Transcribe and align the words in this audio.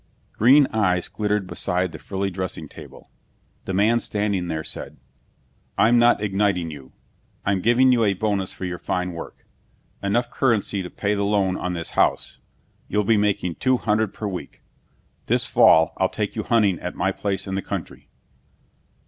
Green 0.33 0.65
eyes 0.73 1.07
glittered 1.07 1.45
beside 1.45 1.91
the 1.91 1.99
frilly 1.99 2.31
dressing 2.31 2.67
table. 2.67 3.11
The 3.65 3.73
man 3.75 3.99
standing 3.99 4.47
there 4.47 4.63
said, 4.63 4.97
"I'm 5.77 5.99
not 5.99 6.23
igniting 6.23 6.71
you. 6.71 6.93
I'm 7.45 7.61
giving 7.61 7.91
you 7.91 8.03
a 8.03 8.15
bonus 8.15 8.51
for 8.51 8.65
your 8.65 8.79
fine 8.79 9.11
work. 9.13 9.45
Enough 10.01 10.31
currency 10.31 10.81
to 10.81 10.89
pay 10.89 11.13
the 11.13 11.21
loan 11.23 11.55
on 11.55 11.73
this 11.73 11.91
house. 11.91 12.39
You'll 12.87 13.03
be 13.03 13.15
making 13.15 13.57
two 13.59 13.77
hundred 13.77 14.11
per 14.11 14.25
week. 14.27 14.63
This 15.27 15.45
fall, 15.45 15.93
I'll 15.97 16.09
take 16.09 16.35
you 16.35 16.41
hunting 16.41 16.79
at 16.79 16.95
my 16.95 17.11
place 17.11 17.45
in 17.45 17.53
the 17.53 17.61
country." 17.61 18.09